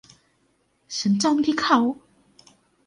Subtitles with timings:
[0.97, 1.79] ฉันจ้องที่เขา